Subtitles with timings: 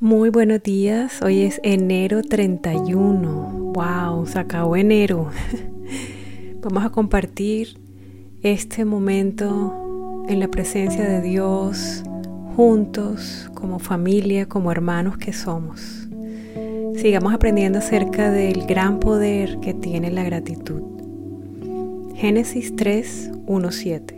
[0.00, 3.72] Muy buenos días, hoy es enero 31.
[3.74, 4.26] ¡Wow!
[4.26, 5.28] Se acabó enero.
[6.62, 7.80] Vamos a compartir
[8.44, 12.04] este momento en la presencia de Dios,
[12.54, 16.06] juntos, como familia, como hermanos que somos.
[16.94, 20.80] Sigamos aprendiendo acerca del gran poder que tiene la gratitud.
[22.14, 24.17] Génesis 3, 1, 7.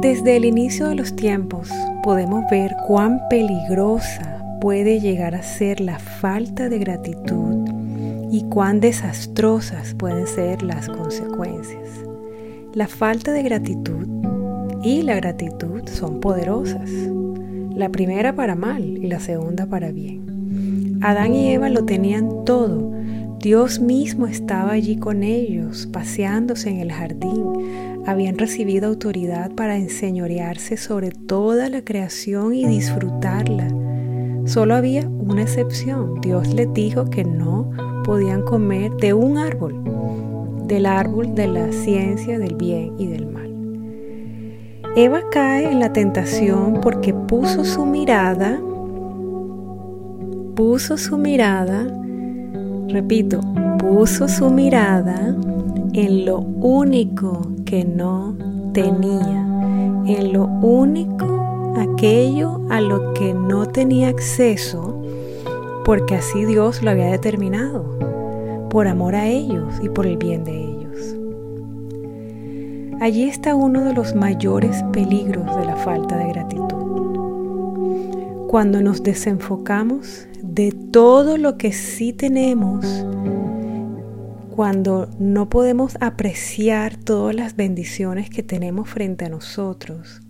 [0.00, 1.70] Desde el inicio de los tiempos
[2.02, 7.66] podemos ver cuán peligrosa puede llegar a ser la falta de gratitud
[8.30, 11.88] y cuán desastrosas pueden ser las consecuencias.
[12.74, 14.06] La falta de gratitud
[14.82, 16.90] y la gratitud son poderosas.
[17.74, 20.98] La primera para mal y la segunda para bien.
[21.00, 22.92] Adán y Eva lo tenían todo.
[23.40, 30.76] Dios mismo estaba allí con ellos, paseándose en el jardín, habían recibido autoridad para enseñorearse
[30.76, 33.68] sobre toda la creación y disfrutarla.
[34.44, 36.20] Solo había una excepción.
[36.20, 37.70] Dios les dijo que no
[38.04, 39.82] podían comer de un árbol,
[40.68, 43.52] del árbol de la ciencia del bien y del mal.
[44.94, 48.60] Eva cae en la tentación porque puso su mirada,
[50.54, 51.86] puso su mirada,
[52.88, 53.40] repito,
[53.78, 55.36] puso su mirada
[55.92, 58.36] en lo único que no
[58.72, 59.46] tenía,
[60.06, 65.02] en lo único aquello a lo que no tenía acceso,
[65.84, 67.98] porque así Dios lo había determinado,
[68.70, 70.76] por amor a ellos y por el bien de ellos.
[73.00, 76.66] Allí está uno de los mayores peligros de la falta de gratitud.
[78.48, 82.86] Cuando nos desenfocamos de todo lo que sí tenemos,
[84.56, 90.22] cuando no podemos apreciar todas las bendiciones que tenemos frente a nosotros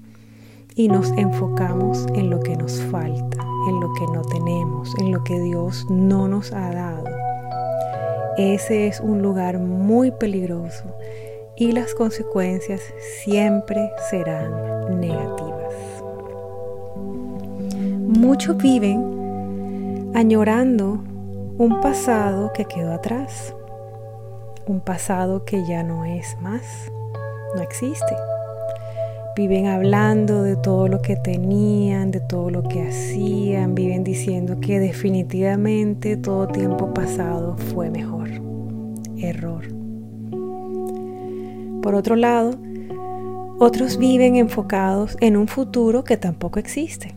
[0.74, 3.38] y nos enfocamos en lo que nos falta,
[3.68, 7.04] en lo que no tenemos, en lo que Dios no nos ha dado.
[8.36, 10.92] Ese es un lugar muy peligroso
[11.56, 12.80] y las consecuencias
[13.22, 15.72] siempre serán negativas.
[18.08, 20.98] Muchos viven añorando
[21.58, 23.54] un pasado que quedó atrás
[24.66, 26.90] un pasado que ya no es más,
[27.54, 28.16] no existe.
[29.36, 34.80] Viven hablando de todo lo que tenían, de todo lo que hacían, viven diciendo que
[34.80, 38.28] definitivamente todo tiempo pasado fue mejor.
[39.18, 39.64] Error.
[41.82, 42.52] Por otro lado,
[43.58, 47.14] otros viven enfocados en un futuro que tampoco existe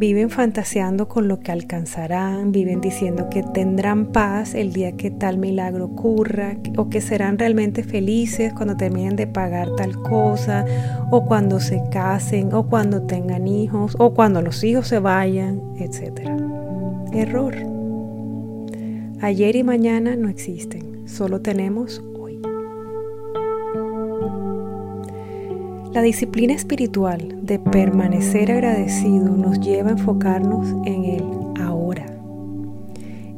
[0.00, 5.36] Viven fantaseando con lo que alcanzarán, viven diciendo que tendrán paz el día que tal
[5.36, 10.64] milagro ocurra o que serán realmente felices cuando terminen de pagar tal cosa
[11.10, 16.30] o cuando se casen o cuando tengan hijos o cuando los hijos se vayan, etc.
[17.12, 17.54] Error.
[19.20, 22.02] Ayer y mañana no existen, solo tenemos
[25.92, 31.24] La disciplina espiritual de permanecer agradecido nos lleva a enfocarnos en el
[31.60, 32.06] ahora,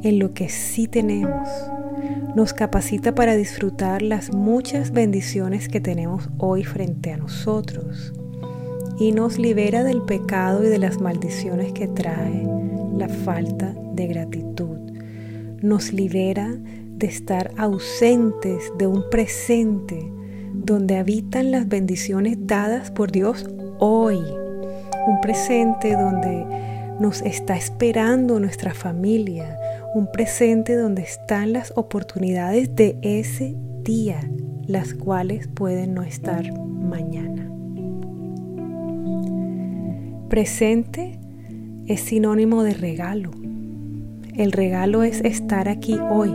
[0.03, 1.49] en lo que sí tenemos.
[2.35, 8.13] Nos capacita para disfrutar las muchas bendiciones que tenemos hoy frente a nosotros
[8.99, 12.47] y nos libera del pecado y de las maldiciones que trae
[12.95, 14.77] la falta de gratitud.
[15.63, 20.13] Nos libera de estar ausentes de un presente
[20.53, 24.19] donde habitan las bendiciones dadas por Dios hoy.
[25.07, 26.45] Un presente donde
[26.99, 29.57] nos está esperando nuestra familia.
[29.95, 34.19] Un presente donde están las oportunidades de ese día,
[34.65, 37.49] las cuales pueden no estar mañana.
[40.29, 41.19] Presente
[41.87, 43.31] es sinónimo de regalo.
[44.35, 46.33] El regalo es estar aquí hoy.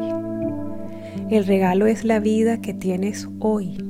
[1.30, 3.87] El regalo es la vida que tienes hoy.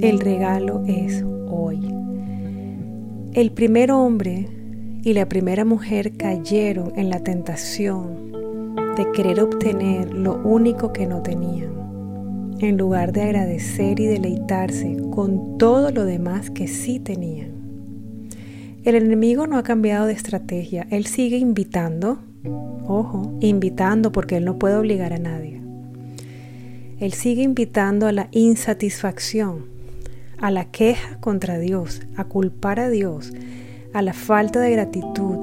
[0.00, 1.80] El regalo es hoy.
[3.32, 4.48] El primer hombre
[5.02, 11.20] y la primera mujer cayeron en la tentación de querer obtener lo único que no
[11.22, 11.72] tenían,
[12.60, 17.50] en lugar de agradecer y deleitarse con todo lo demás que sí tenían.
[18.84, 22.20] El enemigo no ha cambiado de estrategia, él sigue invitando,
[22.86, 25.60] ojo, invitando porque él no puede obligar a nadie.
[27.00, 29.77] Él sigue invitando a la insatisfacción,
[30.40, 33.32] a la queja contra Dios, a culpar a Dios,
[33.92, 35.38] a la falta de gratitud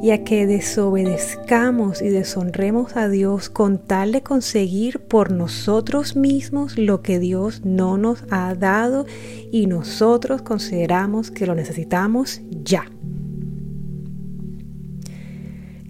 [0.00, 6.78] y a que desobedezcamos y deshonremos a Dios con tal de conseguir por nosotros mismos
[6.78, 9.06] lo que Dios no nos ha dado
[9.50, 12.84] y nosotros consideramos que lo necesitamos ya.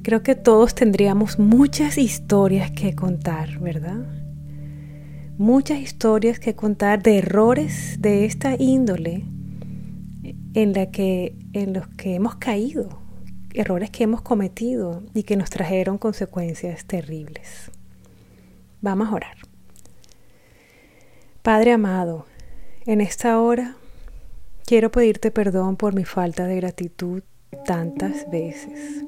[0.02, 4.06] Creo que todos tendríamos muchas historias que contar, ¿verdad?
[5.38, 9.24] Muchas historias que contar de errores de esta índole
[10.54, 12.88] en, la que, en los que hemos caído
[13.54, 17.70] errores que hemos cometido y que nos trajeron consecuencias terribles.
[18.80, 19.36] Vamos a orar.
[21.42, 22.26] Padre amado,
[22.84, 23.76] en esta hora
[24.66, 27.22] quiero pedirte perdón por mi falta de gratitud
[27.64, 29.04] tantas veces,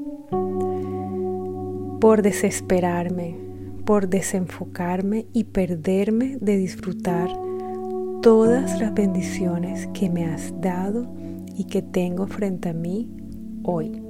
[2.01, 3.50] por desesperarme,
[3.91, 7.29] por desenfocarme y perderme de disfrutar
[8.23, 11.13] todas las bendiciones que me has dado
[11.57, 13.11] y que tengo frente a mí
[13.65, 14.01] hoy.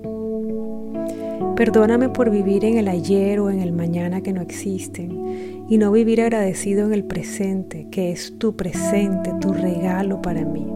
[1.57, 5.91] Perdóname por vivir en el ayer o en el mañana que no existen y no
[5.93, 10.67] vivir agradecido en el presente, que es tu presente, tu regalo para mí.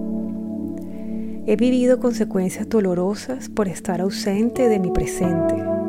[1.44, 5.83] He vivido consecuencias dolorosas por estar ausente de mi presente.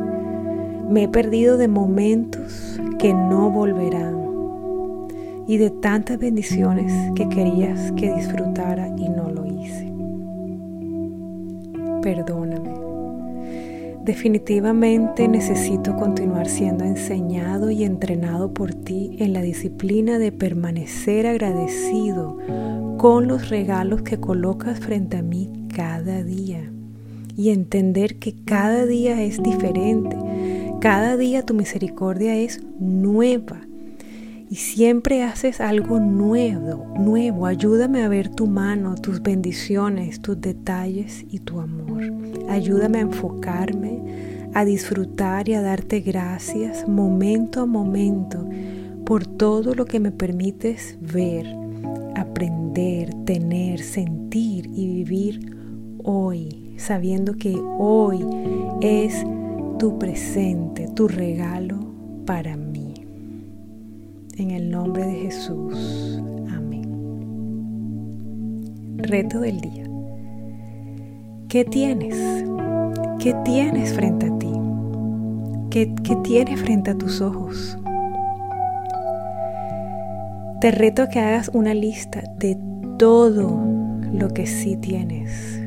[0.90, 4.16] Me he perdido de momentos que no volverán
[5.48, 9.92] y de tantas bendiciones que querías que disfrutara y no lo hice.
[12.02, 12.76] Perdóname.
[14.04, 22.38] Definitivamente necesito continuar siendo enseñado y entrenado por ti en la disciplina de permanecer agradecido
[22.98, 26.72] con los regalos que colocas frente a mí cada día
[27.36, 30.16] y entender que cada día es diferente.
[30.86, 33.60] Cada día tu misericordia es nueva
[34.52, 37.48] y siempre haces algo nuevo, nuevo.
[37.48, 42.04] Ayúdame a ver tu mano, tus bendiciones, tus detalles y tu amor.
[42.50, 48.48] Ayúdame a enfocarme, a disfrutar y a darte gracias momento a momento
[49.08, 51.48] por todo lo que me permites ver,
[52.14, 55.52] aprender, tener, sentir y vivir
[56.04, 58.24] hoy, sabiendo que hoy
[58.82, 59.26] es
[59.78, 61.78] tu presente, tu regalo
[62.26, 62.94] para mí.
[64.38, 66.20] En el nombre de Jesús.
[66.54, 66.86] Amén.
[68.98, 69.86] Reto del día.
[71.48, 72.46] ¿Qué tienes?
[73.20, 74.52] ¿Qué tienes frente a ti?
[75.70, 77.78] ¿Qué, qué tienes frente a tus ojos?
[80.62, 82.58] Te reto a que hagas una lista de
[82.98, 83.62] todo
[84.12, 85.62] lo que sí tienes.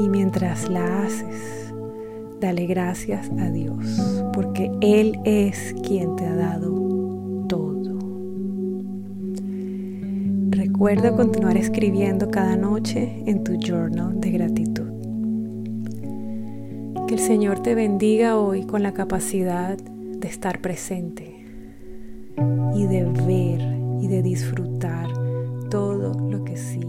[0.00, 1.63] Y mientras la haces,
[2.44, 6.84] dale gracias a Dios, porque Él es quien te ha dado
[10.50, 14.90] Recuerda continuar escribiendo cada noche en tu journal de gratitud.
[17.06, 21.46] Que el Señor te bendiga hoy con la capacidad de estar presente
[22.74, 23.62] y de ver
[24.02, 25.06] y de disfrutar
[25.70, 26.80] todo lo que sí